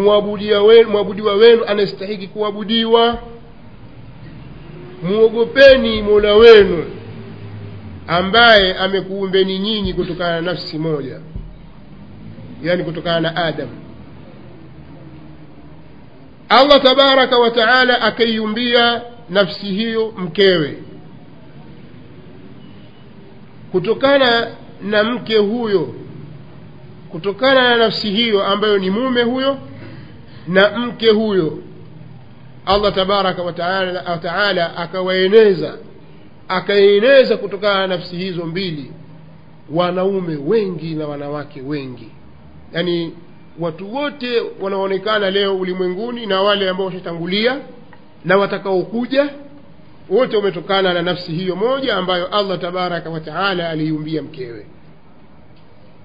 mwabudiwa 0.00 1.32
wenu 1.36 1.64
anastahiki 1.66 2.26
kuabudiwa. 2.28 3.18
Muogopeni 5.02 6.02
mola 6.02 6.34
wenu 6.34 6.84
ambaye 8.08 8.74
amekuumbeni 8.74 9.58
nyinyi 9.58 9.94
kutokana 9.94 10.34
na 10.34 10.40
nafsi 10.40 10.78
moja 10.78 11.20
yani 12.62 12.84
kutokana 12.84 13.20
na 13.20 13.36
adam. 13.44 13.68
Allah 16.48 16.82
tabaraka 16.82 17.38
wa 17.38 17.50
taala 17.50 18.02
akaiumbia 18.02 19.02
nafsi 19.30 19.66
hiyo 19.66 20.14
mkewe. 20.16 20.78
Kutokana 23.72 24.48
na 24.82 25.04
mke 25.04 25.36
huyo 25.36 25.94
kutokana 27.10 27.62
na 27.70 27.76
nafsi 27.76 28.10
hiyo 28.10 28.44
ambayo 28.46 28.78
ni 28.78 28.90
mume 28.90 29.22
huyo 29.22 29.58
na 30.48 30.78
mke 30.78 31.10
huyo. 31.10 31.58
Allah 32.66 32.94
tabaraka 32.94 33.42
wataala 33.42 34.76
akawaeneza 34.76 35.78
akaeneza 36.48 37.36
kutokana 37.36 37.80
na 37.80 37.86
nafsi 37.96 38.16
hizo 38.16 38.46
mbili 38.46 38.92
wanaume 39.70 40.36
wengi 40.46 40.94
na 40.94 41.06
wanawake 41.06 41.60
wengi. 41.60 42.08
Yaani 42.72 43.12
watu 43.60 43.94
wote 43.94 44.42
wanaonekana 44.60 45.30
leo 45.30 45.56
ulimwenguni 45.56 46.26
na 46.26 46.40
wale 46.42 46.68
ambao 46.68 46.86
washatangulia 46.86 47.58
na 48.24 48.36
watakaokuja 48.36 49.28
wote 50.10 50.36
wametokana 50.36 50.94
na 50.94 51.02
nafsi 51.02 51.32
hiyo 51.32 51.56
moja 51.56 51.96
ambayo 51.96 52.26
allah 52.26 52.58
tabaraka 52.58 53.10
wa 53.10 53.20
taala 53.20 53.68
aliiumbia 53.70 54.22
mkewe. 54.22 54.66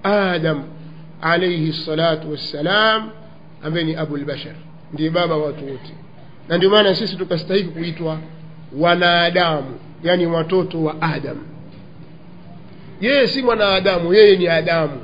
Adam 0.03 0.63
alaihi 1.21 1.73
salatu 1.73 2.31
wassalam 2.31 3.09
ambaye 3.63 3.85
ni 3.85 3.95
abulbashar 3.95 4.55
ndiye 4.93 5.09
baba 5.09 5.37
watu 5.37 5.65
wote. 5.65 5.93
Na 6.49 6.57
ndio 6.57 6.69
maana 6.69 6.95
sisi 6.95 7.15
tukastahiki 7.15 7.69
kuitwa 7.69 8.17
wanadamu 8.77 9.79
yani 10.03 10.25
watoto 10.25 10.83
wa 10.83 11.01
adam. 11.01 11.37
Yeye 13.01 13.27
si 13.27 13.41
mwanadamu 13.41 14.13
yeye 14.13 14.37
ni 14.37 14.47
adamu. 14.47 14.97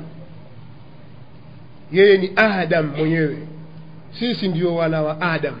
Yeye 1.92 2.16
ni 2.18 2.32
adam 2.36 2.86
mwenyewe. 2.96 3.38
Sisi 4.18 4.48
ndio 4.48 4.74
wana 4.74 5.02
wa 5.02 5.20
adam. 5.20 5.54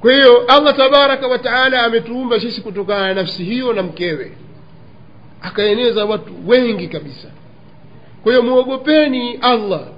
Kwa 0.00 0.12
hiyo 0.12 0.46
allah 0.46 0.76
tabaraka 0.76 1.26
wa 1.26 1.38
taala 1.38 1.82
ametuumba 1.82 2.40
sisi 2.40 2.60
kutokana 2.60 3.06
na 3.08 3.14
nafsi 3.14 3.44
hiyo 3.44 3.72
na 3.72 3.82
mkewe. 3.82 4.32
Akaeneza 5.42 6.04
watu 6.04 6.48
wengi 6.48 6.88
kabisa 6.88 7.28
kwa 8.26 8.32
hiyo 8.32 8.44
mwogopeni 8.44 9.34
allah 9.34 9.88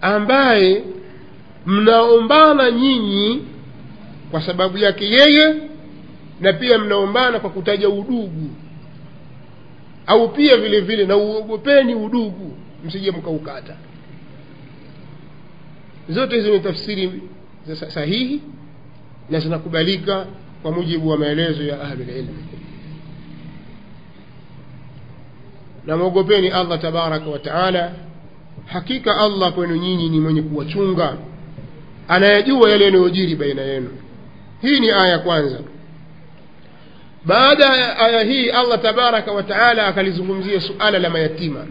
ambaye 0.00 0.84
mnaombana 1.66 2.70
nyinyi 2.70 3.42
kwa 4.30 4.42
sababu 4.42 4.78
yake 4.78 5.04
yeye 5.04 5.54
na 6.40 6.52
pia 6.52 6.78
mnaombana 6.78 7.40
kwa 7.40 7.50
kutaja 7.50 7.88
udugu 7.88 8.50
au 10.06 10.28
pia 10.28 10.56
vile 10.56 10.80
vile 10.80 11.06
na 11.06 11.16
uogopeni 11.16 11.94
udugu 11.94 12.56
msije 12.84 13.10
mkaukata. 13.10 13.76
Zote 16.08 16.36
hizo 16.36 16.50
ni 16.50 16.60
tafsiri 16.60 17.22
sahihi 17.88 18.40
na 19.30 19.40
zinakubalika 19.40 20.26
kwa 20.62 20.72
mujibu 20.72 21.08
wa 21.08 21.16
maelezo 21.18 21.62
ya 21.62 21.80
ahlulilmi 21.80 22.44
na 25.86 25.96
mwogopeni 25.96 26.48
allah 26.48 26.80
tabaraka 26.80 27.30
wa 27.30 27.38
taala 27.38 27.92
hakika 28.66 29.16
allah 29.16 29.52
kwenu 29.52 29.76
nyinyi 29.76 30.08
ni 30.08 30.20
mwenye 30.20 30.42
kuwachunga 30.42 31.16
anayajua 32.08 32.70
yale 32.70 32.84
yanayojiri 32.84 33.36
baina 33.36 33.62
yenu 33.62 33.90
hii 34.62 34.80
ni 34.80 34.90
aya 34.90 35.06
ya 35.08 35.18
kwanza 35.18 35.58
baada 37.24 37.64
ya 37.64 37.98
aya 37.98 38.22
hii 38.22 38.50
allah 38.50 38.82
tabaraka 38.82 39.32
wa 39.32 39.42
taala 39.42 39.86
akalizungumzia 39.86 40.60
suala 40.60 40.98
la 40.98 41.10
mayatima 41.10 41.66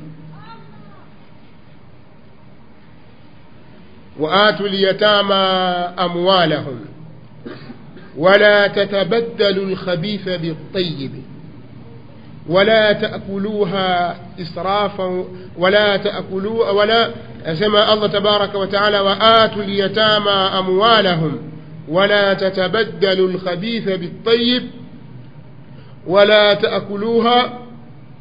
waatu 4.20 4.68
lyatama 4.68 5.98
amwalahum 5.98 6.80
ولا 8.18 8.68
تتبدلوا 8.68 9.66
الخبيث 9.66 10.30
بالطيب 10.30 11.12
ولا 12.50 12.92
تأكلوها 12.92 14.18
إسرافا 14.42 15.26
ولا 15.58 15.98
تأكلوا 15.98 16.70
ولا 16.70 17.12
سمى 17.54 17.94
الله 17.94 18.08
تبارك 18.08 18.56
وتعالى 18.56 19.00
وآتوا 19.00 19.64
اليتامى 19.64 20.30
أموالهم 20.60 21.38
ولا 21.88 22.34
تتبدلوا 22.34 23.30
الخبيث 23.30 23.84
بالطيب 23.90 24.64
ولا 26.08 26.54
تأكلوها 26.54 27.60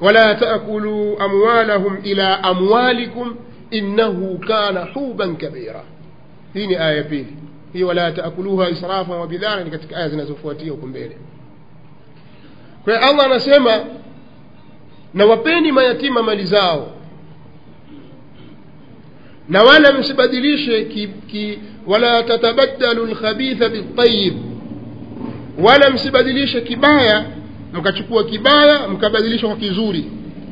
ولا 0.01 0.33
تأكلوا 0.33 1.25
أموالهم 1.25 1.97
إلى 1.97 2.23
أموالكم 2.23 3.35
إنه 3.75 4.39
كان 4.49 4.85
حوبا 4.85 5.37
كبيرا. 5.41 5.85
هنا 6.57 6.91
آية 6.91 7.01
بيلي 7.03 7.35
taakuluha 8.13 8.69
israfa 8.69 9.15
wa 9.17 9.27
bidhara 9.27 9.65
ni 9.65 9.71
katika 9.71 9.97
aya 9.97 10.09
zinazofuatia 10.09 10.73
mbele 10.73 11.17
kwa 12.85 12.93
hiyo 12.95 13.09
allah 13.09 13.27
na 15.15 15.27
wapeni 15.27 15.73
mayatima 15.73 16.23
mali 16.23 16.45
zao. 16.45 16.93
Na 19.49 19.63
wala 19.63 19.93
msibadilishe 19.93 20.85
ki, 20.85 21.09
ki, 21.31 21.59
wala 21.87 22.23
tatabaddalu 22.23 23.07
lkhabitha 23.07 23.69
bitayib 23.69 24.35
wala 25.63 25.91
msibadilishe 25.91 26.61
kibaya 26.61 27.25
mkachukua 27.73 28.25
kibaya 28.25 28.89
mkabadilisha 28.89 29.47
kwa 29.47 29.57
kizuri. 29.57 30.05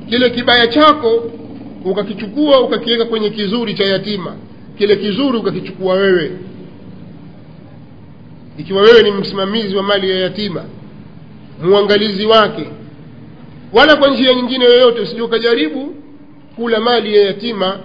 Kile 0.08 0.30
kibaya 0.30 0.66
chako 0.66 1.30
ukakichukua 1.84 2.60
ukakiweka 2.60 3.04
kwenye 3.04 3.30
kizuri 3.30 3.74
cha 3.74 3.84
yatima. 3.84 4.36
Kile 4.78 4.96
kizuri 4.96 5.38
ukakichukua 5.38 5.94
wewe. 5.94 6.30
Ikiwa 8.58 8.82
wewe 8.82 9.02
ni 9.02 9.10
msimamizi 9.10 9.76
wa 9.76 9.82
mali 9.82 10.10
ya 10.10 10.18
yatima 10.18 10.64
muangalizi 11.62 12.26
wake 12.26 12.64
wala 13.72 13.96
kwa 13.96 14.10
njia 14.10 14.34
nyingine 14.34 14.64
yoyote 14.64 15.00
usije 15.00 15.22
ukajaribu 15.22 15.94
kula 16.56 16.80
mali 16.80 17.16
ya 17.16 17.22
yatima 17.24 17.80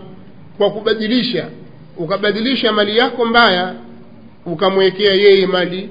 kwa 0.58 0.72
kubadilisha 0.72 1.50
ukabadilisha 1.98 2.72
mali 2.72 2.98
yako 2.98 3.26
mbaya 3.26 3.76
ukamwekea 4.46 5.14
yeye 5.14 5.48
mali. 5.48 5.90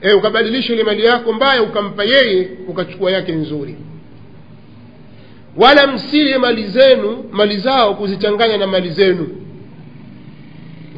E, 0.00 0.12
ukabadilisha 0.12 0.72
ile 0.72 0.84
mali 0.84 1.04
yako 1.04 1.32
mbaya 1.32 1.62
ukampa 1.62 2.04
yeye 2.04 2.48
ukachukua 2.68 3.10
yake 3.10 3.32
nzuri. 3.32 3.76
Wala 5.56 5.86
msile 5.86 6.38
mali 6.38 6.66
zenu 6.66 7.24
mali 7.32 7.56
zao 7.58 7.94
kuzichanganya 7.94 8.56
na 8.56 8.66
mali 8.66 8.90
zenu. 8.90 9.28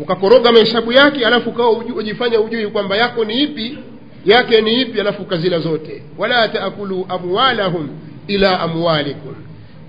Ukakoroga 0.01 0.53
mahesabu 0.53 0.93
yake 0.93 1.27
alafu 1.27 1.51
ukawa 1.51 1.71
ujifanya 1.73 2.41
ujui 2.41 2.67
kwamba 2.67 2.97
yako 2.97 3.25
ni 3.25 3.43
ipi 3.43 3.79
yake 4.27 4.61
ni 4.61 4.81
ipi 4.81 5.01
alafu 5.01 5.23
ukazila 5.23 5.59
zote. 5.59 6.03
Wala 6.19 6.49
taakulu 6.49 7.07
amwalahum 7.09 7.89
ila 8.27 8.61
amwalikum. 8.61 9.35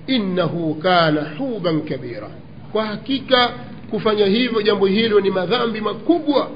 Innahu 0.06 0.74
kana 0.74 1.26
huban 1.38 1.82
kabira. 1.82 2.30
Kwa 2.72 2.86
hakika 2.86 3.48
kufanya 3.90 4.26
hivyo 4.26 4.62
jambo 4.62 4.86
hilo 4.86 5.20
ni 5.20 5.30
madhambi 5.30 5.80
makubwa. 5.80 6.50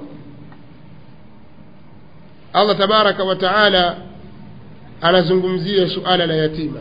Allah 2.52 2.78
tabaraka 2.78 3.24
wa 3.24 3.36
taala 3.36 3.96
anazungumzia 5.00 5.88
suala 5.88 6.26
la 6.26 6.34
yatima. 6.34 6.80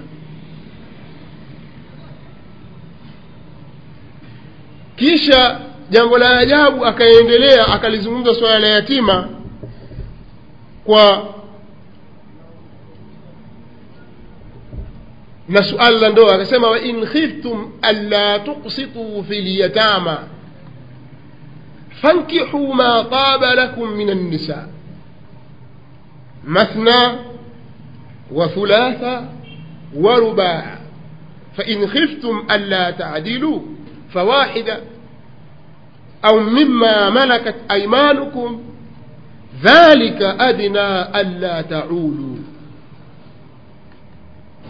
Kisha 4.96 5.60
jambo 5.90 6.18
la 6.18 6.38
ajabu 6.38 6.86
akaendelea 6.86 7.68
akalizungumza 7.68 8.36
suala 8.36 8.60
la 8.60 8.68
yatima 8.68 9.30
kwa 10.86 11.34
na 15.52 15.64
suala 15.64 16.00
la 16.00 16.10
ndoa 16.10 16.36
akasema 16.36 16.68
wain 16.70 17.06
khiftum 17.06 17.72
anla 17.82 18.40
tuksituu 18.40 19.24
fi 19.24 19.42
lyatama 19.42 20.18
fankihuu 22.02 22.74
ma 22.74 23.04
taba 23.10 23.56
lakum 23.56 23.92
min 23.96 24.10
annisa 24.10 24.68
مثنى 26.48 27.18
وثلاثة 28.32 29.26
ورباع 29.96 30.78
فإن 31.58 31.88
خفتم 31.88 32.48
ألا 32.52 32.92
تعدلوا 32.92 33.60
فواحدة 34.14 34.80
أو 36.26 36.40
مما 36.40 37.10
ملكت 37.10 37.56
أيمانكم 37.72 38.62
ذلك 39.64 40.22
أدنى 40.22 41.20
ألا 41.22 41.62
تعولوا 41.62 42.36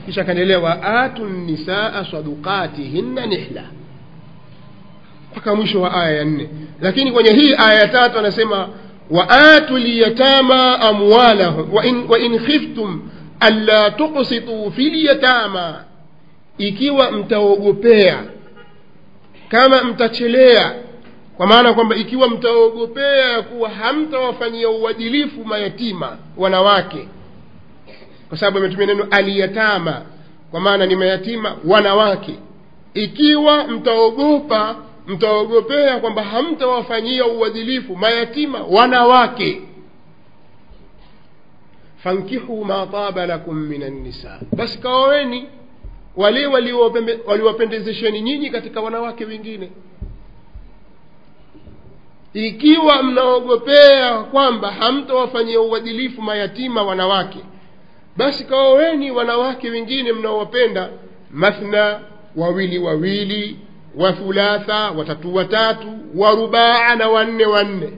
kisha 0.05 0.21
akaendelea 0.21 0.83
atu 0.83 1.25
nisaa 1.25 2.05
sadukatihinna 2.11 3.25
nihla. 3.25 3.63
Mpaka 5.31 5.55
mwisho 5.55 5.81
wa 5.81 5.93
aya 5.93 6.17
ya 6.17 6.25
nne. 6.25 6.49
Lakini 6.81 7.11
kwenye 7.11 7.33
hii 7.33 7.53
aya 7.57 7.79
ya 7.79 7.87
tatu 7.87 8.19
anasema 8.19 8.69
waatu 9.09 9.77
lyatama 9.77 10.79
amwalahum 10.81 11.73
wain 12.09 12.39
khiftum 12.39 13.09
anla 13.39 13.91
tuksituu 13.91 14.71
fi 14.71 14.89
lyatama 14.89 15.83
ikiwa 16.57 17.11
mtaogopea 17.11 18.23
kama 19.49 19.83
mtachelea 19.83 20.73
kwa 21.37 21.47
maana 21.47 21.73
kwamba 21.73 21.95
ikiwa 21.95 22.29
mtaogopea 22.29 23.41
kuwa 23.41 23.69
hamtawafanyia 23.69 24.69
uadilifu 24.69 25.45
mayatima 25.45 26.17
wanawake 26.37 27.07
kwa 28.31 28.37
sababu 28.37 28.57
ametumia 28.57 28.85
neno 28.87 29.07
aliyatama 29.11 30.01
kwa 30.51 30.59
maana 30.59 30.85
ni 30.85 30.95
mayatima 30.95 31.57
wanawake. 31.67 32.35
Ikiwa 32.93 33.67
mtaogopa 33.67 34.75
mtaogopea 35.07 35.99
kwamba 35.99 36.23
hamtawafanyia 36.23 37.25
uadilifu 37.25 37.95
mayatima 37.95 38.63
wanawake. 38.63 39.61
Fankihu 41.97 42.65
ma 42.65 42.87
taba 42.87 43.25
lakum 43.25 43.55
min 43.67 43.83
annisa 43.83 44.39
basi 44.55 44.77
kaoweni 44.79 45.47
wale 46.15 46.45
waliwapendezesheni 47.27 48.21
nyinyi 48.21 48.49
katika 48.49 48.81
wanawake 48.81 49.25
wengine. 49.25 49.71
Ikiwa 52.33 53.03
mnaogopea 53.03 54.17
kwamba 54.19 54.71
hamtawafanyia 54.71 55.61
uadilifu 55.61 56.21
mayatima 56.21 56.83
wanawake 56.83 57.39
basi 58.17 58.43
kaoweni 58.43 59.11
wanawake 59.11 59.69
wengine 59.69 60.13
mnaowapenda. 60.13 60.89
Mathna 61.31 61.99
wawili 62.35 62.79
wawili 62.79 63.59
wa 63.95 64.13
thulatha 64.13 64.91
watatu 64.91 65.35
watatu 65.35 65.87
wa 66.15 66.31
rubaa 66.31 66.95
na 66.95 67.09
wanne 67.09 67.45
wanne 67.45 67.89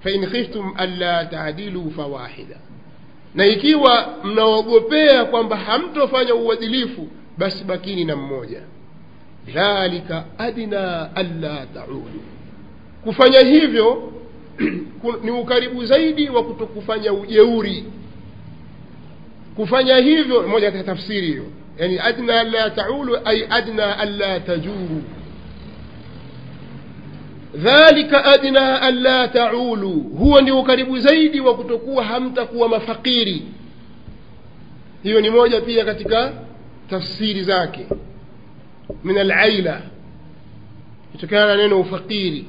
fain 0.00 0.26
khiftum 0.26 0.72
anla 0.76 1.24
taadilu 1.24 1.90
fawahida. 1.90 2.56
Na 3.34 3.46
ikiwa 3.46 4.14
mnaogopea 4.24 5.24
kwamba 5.24 5.56
hamtofanya 5.56 6.34
uadilifu 6.34 7.08
basi 7.38 7.64
bakini 7.64 8.04
na 8.04 8.16
mmoja. 8.16 8.62
Dhalika 9.46 10.24
adna 10.38 11.16
anla 11.16 11.66
taulu 11.74 12.22
kufanya 13.04 13.40
hivyo 13.40 14.12
ni 15.24 15.30
ukaribu 15.30 15.84
zaidi 15.84 16.28
wa 16.28 16.44
kutokufanya 16.44 17.12
ujeuri 17.12 17.84
kufanya 19.56 19.96
hivyo 19.96 20.48
moja 20.48 20.70
katika 20.72 20.94
tafsiri 20.94 21.26
hiyo. 21.26 21.44
Yani 21.78 21.98
adna 21.98 22.40
alla 22.40 22.70
taulu 22.70 23.18
ay 23.24 23.42
adna 23.50 23.98
alla 23.98 24.40
tajuru 24.40 25.02
dhalika 27.54 28.24
adna 28.24 28.82
alla 28.82 29.28
taulu. 29.28 29.90
Huo 29.92 30.40
ndio 30.40 30.60
ukaribu 30.60 30.98
zaidi 30.98 31.40
wa 31.40 31.56
kutokuwa 31.56 32.04
hamtakuwa 32.04 32.68
mafakiri. 32.68 33.42
Hiyo 35.02 35.20
ni 35.20 35.30
moja 35.30 35.60
pia 35.60 35.84
katika 35.84 36.32
tafsiri 36.90 37.42
zake. 37.44 37.86
Min 39.04 39.18
alaila. 39.18 39.82
Kutokana 41.12 41.46
na 41.46 41.56
neno 41.56 41.80
ufakiri. 41.80 42.46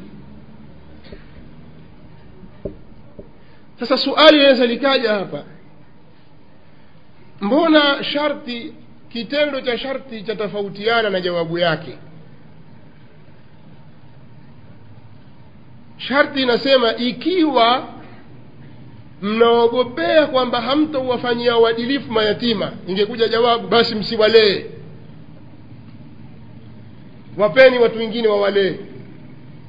Sasa 3.80 3.98
suali 3.98 4.38
inaweza 4.38 4.66
likaja 4.66 5.14
hapa 5.14 5.44
mbona 7.44 8.04
sharti 8.04 8.74
kitendo 9.10 9.62
cha 9.62 9.78
sharti 9.78 10.24
cha 10.24 10.36
tofautiana 10.36 11.10
na 11.10 11.22
jawabu 11.22 11.58
yake? 11.58 11.98
Sharti 15.98 16.42
inasema 16.42 16.96
ikiwa 16.96 17.88
mnaogopea 19.22 20.28
kwamba 20.28 20.62
hamtowafanyia 20.62 21.58
uadilifu 21.58 22.12
mayatima 22.12 22.72
ingekuja 22.88 23.28
jawabu 23.28 23.68
basi 23.68 23.96
msiwalee. 23.96 24.66
Wapeni 27.38 27.80
watu 27.80 27.98
wengine 28.00 28.28
wawalee. 28.28 28.76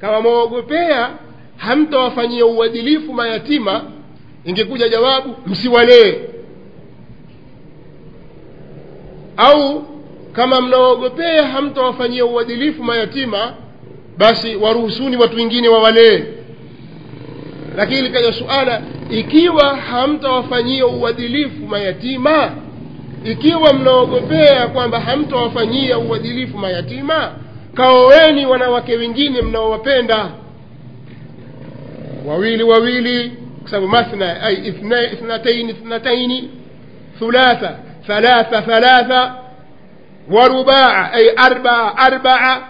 Kama 0.01 0.21
mwaogopea 0.21 1.09
hamtawafanyia 1.57 2.45
uadilifu 2.45 3.13
mayatima 3.13 3.91
ingekuja 4.45 4.89
jawabu 4.89 5.35
msiwalee 5.45 6.34
au 9.37 9.83
kama 10.33 10.61
mnaogopea 10.61 11.47
hamtawafanyia 11.47 12.25
uadilifu 12.25 12.83
mayatima 12.83 13.53
basi 14.17 14.55
waruhusuni 14.55 15.17
watu 15.17 15.35
wengine 15.37 15.67
wawalee. 15.67 16.23
Lakini 17.77 18.01
likaja 18.01 18.33
suala 18.33 18.81
ikiwa 19.09 19.75
hamtawafanyia 19.75 20.87
uadilifu 20.87 21.67
mayatima 21.67 22.51
ikiwa 23.25 23.73
mnaogopea 23.73 24.67
kwamba 24.67 24.99
hamtawafanyia 24.99 25.97
uadilifu 25.99 26.57
mayatima 26.57 27.31
kaoweni 27.73 28.45
wanawake 28.45 28.95
wengine 28.95 29.41
mnaowapenda. 29.41 30.29
Wawili 32.25 32.63
wawili 32.63 33.31
kwa 33.61 33.69
sababu 33.71 33.87
mathna 33.87 34.41
ay 34.43 34.53
ithnataini 34.53 35.69
ithnataini 35.71 36.49
thulatha 37.19 37.79
thalatha 38.07 38.61
thalatha 38.61 39.35
warubaa 40.31 41.11
ay 41.13 41.29
arbaa 41.37 41.95
arbaa 41.97 42.61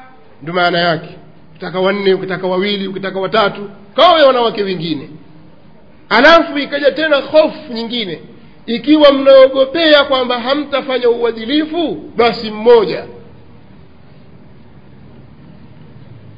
ndo 0.42 0.54
maana 0.54 0.80
yake. 0.80 1.10
Ukitaka 1.52 1.80
wanne 1.80 2.14
ukitaka 2.14 2.48
wawili 2.48 2.88
ukitaka 2.88 3.20
watatu 3.20 3.70
kawe 3.96 4.24
wanawake 4.24 4.64
wengine. 4.64 5.10
Alafu 6.10 6.58
ikaja 6.58 6.92
tena 6.92 7.18
hofu 7.18 7.74
nyingine. 7.74 8.22
Ikiwa 8.66 9.14
mnaogopea 9.14 10.04
kwamba 10.04 10.40
hamtafanya 10.40 11.10
uadilifu 11.10 11.96
basi 12.16 12.52
mmoja. 12.52 13.06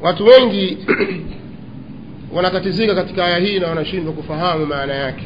Watu 0.01 0.25
wengi 0.25 0.77
wanatatizika 2.35 2.95
katika 2.95 3.25
aya 3.25 3.37
hii 3.37 3.59
na 3.59 3.67
wanashindwa 3.67 4.13
kufahamu 4.13 4.65
maana 4.65 4.93
yake 4.93 5.23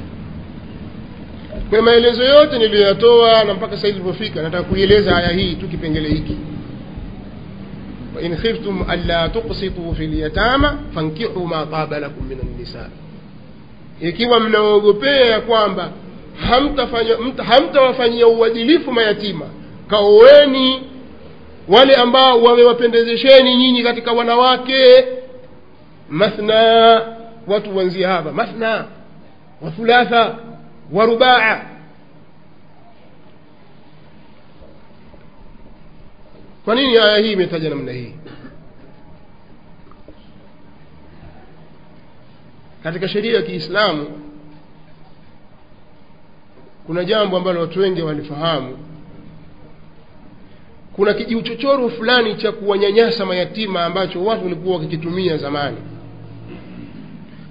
kwa 1.71 1.81
maelezo 1.81 2.23
yote 2.23 2.57
niliyoyatoa 2.59 3.43
na 3.43 3.53
mpaka 3.53 3.75
sasa 3.75 3.87
ilipofika 3.87 4.41
nataka 4.41 4.63
kuieleza 4.63 5.17
aya 5.17 5.27
hii 5.29 5.55
tu 5.55 5.67
kipengele 5.67 6.09
hiki. 6.09 6.37
Wain 8.15 8.37
khiftum 8.37 8.85
anla 8.89 9.29
tuksituu 9.29 9.93
fi 9.95 10.07
lyatama 10.07 10.79
fankihu 10.95 11.47
ma 11.47 11.65
taba 11.65 11.99
lakum 11.99 12.27
min 12.27 12.37
annisa 12.41 12.89
ikiwa 14.01 14.39
mnaogopea 14.39 15.25
ya 15.25 15.41
kwamba 15.41 15.89
hamtawafanyia 17.47 18.27
uadilifu 18.27 18.91
mayatima 18.91 19.45
kaoweni 19.87 20.83
wale 21.67 21.95
ambao 21.95 22.41
wamewapendezesheni 22.43 23.55
nyinyi 23.57 23.83
katika 23.83 24.11
wanawake. 24.11 25.05
Mathna 26.09 27.01
watu 27.47 27.77
wanzia 27.77 28.09
hapa. 28.09 28.31
Mathna 28.31 28.85
wa 29.61 29.71
thulatha 29.71 30.35
wa 30.91 31.05
rubaa. 31.05 31.65
Kwa 36.65 36.75
nini 36.75 36.97
aya 36.97 37.17
hii 37.17 37.31
imetaja 37.31 37.69
namna 37.69 37.91
hii? 37.91 38.13
Katika 42.83 43.07
sheria 43.07 43.35
ya 43.35 43.41
kiislamu 43.41 44.07
kuna 46.85 47.03
jambo 47.03 47.37
ambalo 47.37 47.61
watu 47.61 47.79
wengi 47.79 48.01
walifahamu 48.01 48.77
kuna 50.95 51.13
kijiuchochoro 51.13 51.89
fulani 51.89 52.35
cha 52.35 52.51
kuwanyanyasa 52.51 53.25
mayatima 53.25 53.85
ambacho 53.85 54.23
watu 54.25 54.43
walikuwa 54.43 54.75
wakikitumia 54.75 55.37
zamani. 55.37 55.77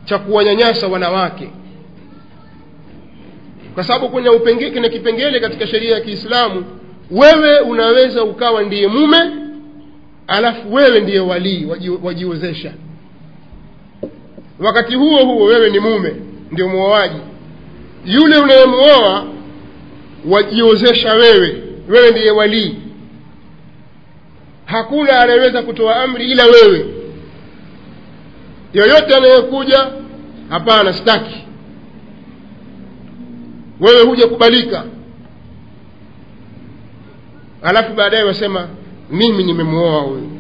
Cha 0.05 0.19
kuwanyanyasa 0.19 0.87
wanawake 0.89 1.51
kwa 3.81 3.87
sababu 3.87 4.09
kuna 4.09 4.33
upengeke 4.33 4.81
na 4.81 4.89
kipengele 4.89 5.41
katika 5.41 5.67
sheria 5.67 5.95
ya 5.95 6.01
kiislamu 6.01 6.65
wewe 7.11 7.59
unaweza 7.59 8.25
ukawa 8.25 8.63
ndiye 8.63 8.89
mume 8.89 9.19
alafu 10.27 10.75
wewe 10.75 11.01
ndiye 11.01 11.21
walii 11.21 11.69
wajiwezesha. 12.03 12.73
Wakati 14.59 14.95
huo 14.97 15.25
huo 15.25 15.45
wewe 15.45 15.71
ni 15.71 15.79
mume 15.79 16.15
ndio 16.51 16.69
mwoaji 16.69 17.17
yule 18.05 18.39
unayemwoa 18.39 19.25
wajiozesha 20.29 21.15
wewe 21.15 21.63
wewe 21.89 22.11
ndiye 22.11 22.31
walii. 22.31 22.77
Hakuna 24.65 25.21
anayeweza 25.21 25.63
kutoa 25.63 25.97
amri 26.03 26.31
ila 26.31 26.45
wewe. 26.45 26.87
Yoyote 28.75 29.15
anayekuja 29.15 29.87
hapana 30.49 30.93
sitaki 30.93 31.45
wewe 33.81 34.03
huja 34.03 34.27
kubalika 34.29 34.85
alafu 37.63 37.95
baadaye 37.95 38.25
wasema 38.25 38.69
mimi 39.11 39.45
nimemwoa 39.45 40.01
huyu. 40.03 40.31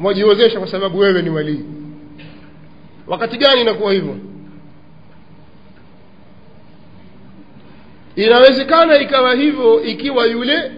Wajiozesha 0.00 0.58
kwa 0.58 0.68
sababu 0.68 0.98
wewe 0.98 1.22
ni 1.22 1.30
walii. 1.30 1.64
Wakati 3.06 3.36
gani 3.36 3.60
inakuwa 3.60 3.92
hivyo? 3.92 4.16
Inawezekana 8.16 8.98
ikawa 9.00 9.34
hivyo 9.34 9.82
ikiwa 9.84 10.26
yule 10.26 10.72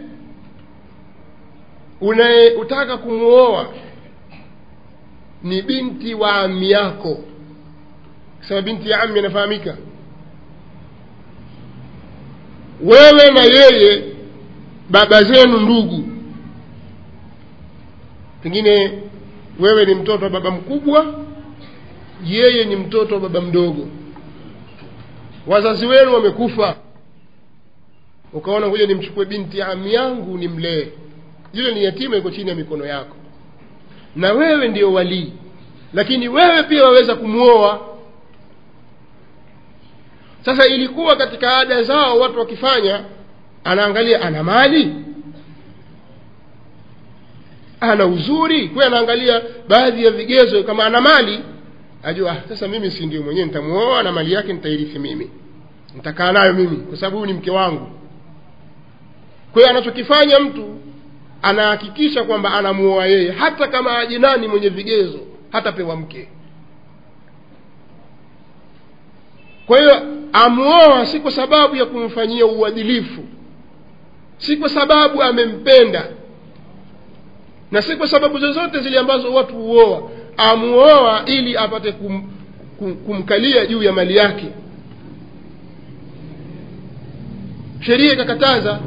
unayetaka 2.00 2.96
kumwoa 2.96 3.68
ni 5.42 5.62
binti 5.62 6.14
wa 6.14 6.34
ami 6.34 6.70
yako. 6.70 7.18
Sema 8.48 8.62
binti 8.62 8.90
ya 8.90 9.00
ami 9.02 9.18
anafahamika 9.18 9.76
wewe 12.84 13.30
na 13.30 13.42
yeye 13.42 14.02
baba 14.90 15.22
zenu 15.22 15.58
ndugu. 15.60 16.04
Pengine 18.42 18.98
wewe 19.60 19.84
ni 19.84 19.94
mtoto 19.94 20.24
wa 20.24 20.30
baba 20.30 20.50
mkubwa 20.50 21.14
yeye 22.26 22.64
ni 22.64 22.76
mtoto 22.76 23.14
wa 23.14 23.20
baba 23.20 23.40
mdogo. 23.40 23.88
Wazazi 25.46 25.86
wenu 25.86 26.14
wamekufa. 26.14 26.76
Ukaona 28.32 28.68
kuja 28.70 28.86
nimchukue 28.86 29.24
binti 29.24 29.62
ami 29.62 29.94
yangu 29.94 30.38
nimlee. 30.38 30.86
Yule 31.54 31.74
ni 31.74 31.84
yatima 31.84 32.16
iko 32.16 32.30
chini 32.30 32.50
ya 32.50 32.54
mikono 32.56 32.84
yako. 32.86 33.16
Na 34.16 34.32
wewe 34.32 34.68
ndio 34.68 34.92
walii. 34.92 35.32
Lakini 35.92 36.28
wewe 36.28 36.62
pia 36.62 36.84
waweza 36.84 37.14
kumwoa 37.14 37.93
sasa 40.44 40.66
ilikuwa 40.66 41.16
katika 41.16 41.56
ada 41.56 41.82
zao 41.82 42.18
watu 42.18 42.38
wakifanya 42.38 43.04
anaangalia 43.64 44.22
ana 44.22 44.42
mali 44.42 44.92
ana 47.80 48.06
uzuri 48.06 48.68
kwa 48.68 48.86
anaangalia 48.86 49.42
baadhi 49.68 50.04
ya 50.04 50.10
vigezo 50.10 50.62
kama 50.62 50.84
ana 50.84 51.00
mali 51.00 51.40
ajua 52.02 52.36
sasa 52.48 52.68
mimi 52.68 52.90
si 52.90 53.06
ndio 53.06 53.22
mwenyewe 53.22 53.46
nitamuoa 53.46 54.02
na 54.02 54.12
mali 54.12 54.32
yake 54.32 54.52
nitairithi 54.52 54.98
mimi. 54.98 55.30
Nitakaa 55.94 56.32
nayo 56.32 56.52
mimi 56.52 56.76
kwa 56.76 56.96
sababu 56.96 57.16
huyu 57.18 57.26
ni 57.32 57.38
mke 57.38 57.50
wangu. 57.50 57.90
Kwa 59.52 59.70
anachokifanya 59.70 60.38
mtu 60.40 60.76
anahakikisha 61.42 62.24
kwamba 62.24 62.54
anamuoa 62.54 63.06
yeye 63.06 63.30
hata 63.32 63.68
kama 63.68 63.98
ajinani 63.98 64.48
mwenye 64.48 64.68
vigezo 64.68 65.18
hatapewa 65.52 65.96
mke 65.96 66.28
kwa 69.66 69.78
hiyo 69.78 70.02
amuoa 70.32 71.06
si 71.06 71.20
kwa 71.20 71.30
sababu 71.30 71.76
ya 71.76 71.84
kumfanyia 71.86 72.46
uadilifu. 72.46 73.20
Si 74.38 74.56
kwa 74.56 74.68
sababu 74.68 75.22
amempenda. 75.22 76.06
Na 77.70 77.82
si 77.82 77.96
kwa 77.96 78.08
sababu 78.08 78.38
zozote 78.38 78.80
zile 78.80 78.98
ambazo 78.98 79.34
watu 79.34 79.54
huoa. 79.54 80.10
Amuoa 80.36 81.22
ili 81.26 81.56
apate 81.56 81.92
kum, 81.92 82.30
kum, 82.78 82.94
kumkalia 82.94 83.66
juu 83.66 83.82
ya 83.82 83.92
mali 83.92 84.16
yake. 84.16 84.46
Sheria 87.80 88.12
ikakataza 88.12 88.78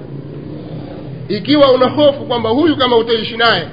ikiwa 1.30 1.72
una 1.72 1.90
hofu 1.90 2.26
kwamba 2.26 2.50
huyu 2.50 2.78
kama 2.78 2.98
utaishi 2.98 3.38
naye 3.38 3.68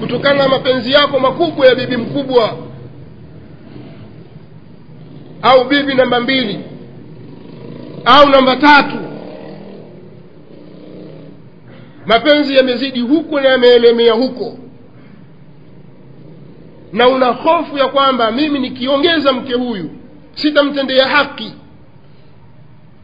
kutokana 0.00 0.42
na 0.42 0.48
mapenzi 0.48 0.92
yako 0.92 1.18
makubwa 1.20 1.66
ya 1.66 1.74
bibi 1.74 1.96
mkubwa 1.96 2.56
au 5.44 5.64
bibi 5.64 5.94
namba 5.94 6.20
mbili 6.20 6.58
au 8.04 8.28
namba 8.28 8.56
tatu. 8.56 8.96
Mapenzi 12.06 12.56
yamezidi 12.56 13.00
huko 13.00 13.40
na 13.40 13.48
yameelemea 13.48 14.12
huko. 14.12 14.58
Na 16.92 17.08
una 17.08 17.26
hofu 17.26 17.78
ya 17.78 17.88
kwamba 17.88 18.32
mimi 18.32 18.58
nikiongeza 18.58 19.32
mke 19.32 19.54
huyu 19.54 19.90
sitamtendea 20.34 21.08
haki. 21.08 21.52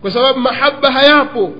Kwa 0.01 0.11
sababu 0.11 0.41
mahaba 0.41 0.93
hayapo. 0.93 1.53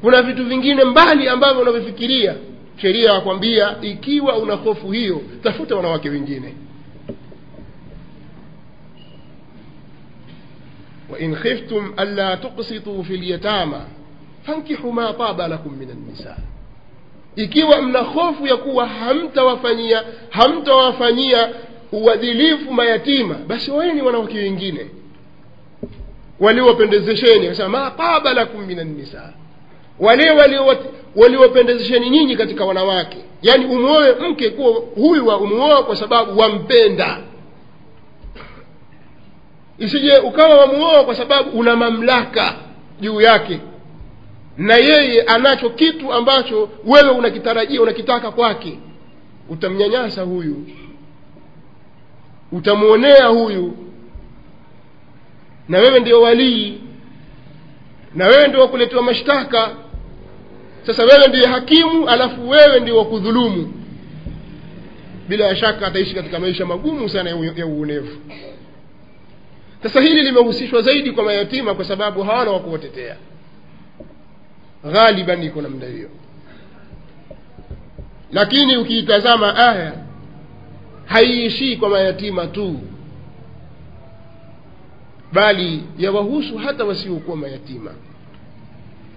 Kuna 0.00 0.22
vitu 0.22 0.44
vingine 0.44 0.84
mbali 0.84 1.28
ambavyo 1.28 1.62
unavyofikiria 1.62 2.34
sheria 2.76 3.12
yakwambia 3.12 3.76
ikiwa 3.82 4.36
una 4.36 4.54
hofu 4.54 4.90
hiyo 4.90 5.20
tafuta 5.42 5.76
wanawake 5.76 6.10
wengine 6.10 6.54
وإن 11.09 11.35
خفتم 11.35 11.93
ألا 11.99 12.35
تقسطوا 12.35 13.03
في 13.03 13.15
اليتامى 13.15 13.81
فانكحوا 14.43 14.91
ما 14.91 15.11
طاب 15.11 15.41
لكم 15.41 15.73
من 15.79 15.89
النساء 15.89 16.37
ikiwa 17.35 17.81
mna 17.81 17.99
hofu 17.99 18.47
ya 18.47 18.57
kuwa 18.57 18.87
hamtawafanyia 18.87 20.03
hamtawafanyia 20.29 21.49
uadilifu 21.91 22.73
mayatima 22.73 23.35
basi 23.47 23.71
waeni 23.71 24.01
wanawake 24.01 24.37
wengine 24.37 24.85
waliowapendezesheni 26.39 27.45
akasema 27.47 27.69
ma 27.69 27.91
taba 27.91 28.33
lakum 28.33 28.65
min 28.65 28.79
annisa 28.79 29.33
wale 29.99 30.31
waliowapendezesheni 31.15 32.09
nyinyi 32.09 32.35
katika 32.35 32.65
wanawake 32.65 33.17
yaani 33.41 33.65
umuoe 33.65 34.15
mke 34.29 34.49
kuwa 34.49 34.71
huyu 34.95 35.27
wa 35.27 35.37
umuoa 35.37 35.83
kwa 35.83 35.95
sababu 35.95 36.39
wampenda 36.39 37.17
isije 39.78 40.18
ukawa 40.18 40.56
wamuoa 40.58 41.04
kwa 41.04 41.14
sababu 41.14 41.58
una 41.58 41.76
mamlaka 41.76 42.54
juu 43.00 43.20
yake. 43.20 43.60
Na 44.56 44.74
yeye 44.76 45.22
anacho 45.22 45.70
kitu 45.70 46.12
ambacho 46.12 46.68
wewe 46.84 47.10
unakitarajia 47.10 47.82
unakitaka 47.82 48.30
kwake. 48.30 48.78
Utamnyanyasa 49.48 50.22
huyu. 50.22 50.66
Utamwonea 52.52 53.26
huyu. 53.26 53.76
Na 55.68 55.78
wewe 55.78 56.00
ndio 56.00 56.20
walii. 56.22 56.80
Na 58.14 58.26
wewe 58.26 58.48
ndio 58.48 58.60
wakuletewa 58.60 59.02
mashtaka. 59.02 59.70
Sasa 60.86 61.04
wewe 61.04 61.28
ndiye 61.28 61.46
hakimu 61.46 62.08
alafu 62.08 62.48
wewe 62.48 62.80
ndio 62.80 62.98
wakudhulumu. 62.98 63.72
Bila 65.28 65.56
shaka 65.56 65.86
ataishi 65.86 66.14
katika 66.14 66.40
maisha 66.40 66.66
magumu 66.66 67.08
sana 67.08 67.30
ya 67.56 67.66
uonevu 67.66 68.16
sasa 69.82 70.00
hili 70.00 70.22
limehusishwa 70.22 70.82
zaidi 70.82 71.12
kwa 71.12 71.24
mayatima 71.24 71.74
kwa 71.74 71.84
sababu 71.84 72.22
hawana 72.22 72.50
wa 72.50 72.60
kuwatetea. 72.60 73.16
Ghaliban 74.92 75.42
iko 75.42 75.62
namna 75.62 75.86
hiyo. 75.86 76.08
Lakini 78.32 78.76
ukiitazama 78.76 79.56
aya 79.56 79.92
haiishii 81.06 81.76
kwa 81.76 81.88
mayatima 81.88 82.46
tu 82.46 82.80
bali 85.32 85.82
yawahusu 85.98 86.58
hata 86.58 86.84
wasiokuwa 86.84 87.36
mayatima 87.36 87.90